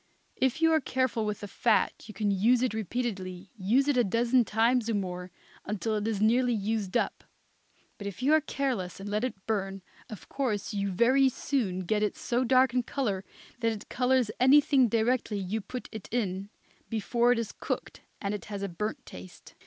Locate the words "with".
1.27-1.41